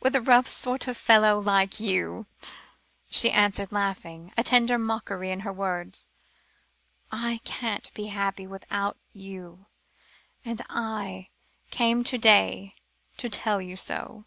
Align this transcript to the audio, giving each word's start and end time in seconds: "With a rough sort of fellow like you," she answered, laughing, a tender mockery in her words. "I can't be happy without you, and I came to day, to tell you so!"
"With 0.00 0.16
a 0.16 0.22
rough 0.22 0.48
sort 0.48 0.88
of 0.88 0.96
fellow 0.96 1.38
like 1.38 1.78
you," 1.78 2.24
she 3.10 3.30
answered, 3.30 3.72
laughing, 3.72 4.32
a 4.34 4.42
tender 4.42 4.78
mockery 4.78 5.30
in 5.30 5.40
her 5.40 5.52
words. 5.52 6.08
"I 7.12 7.40
can't 7.44 7.92
be 7.92 8.06
happy 8.06 8.46
without 8.46 8.96
you, 9.12 9.66
and 10.46 10.62
I 10.70 11.28
came 11.70 12.04
to 12.04 12.16
day, 12.16 12.74
to 13.18 13.28
tell 13.28 13.60
you 13.60 13.76
so!" 13.76 14.24